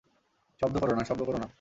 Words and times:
শব্দ 0.61 0.75
কোরো 0.77 0.93
না, 0.95 1.03
শব্দ 1.03 1.21
কোরো 1.23 1.37
না। 1.37 1.47